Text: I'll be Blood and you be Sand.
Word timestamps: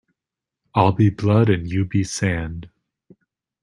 I'll 0.73 0.93
be 0.93 1.11
Blood 1.11 1.47
and 1.47 1.69
you 1.71 1.85
be 1.85 2.03
Sand. 2.03 2.69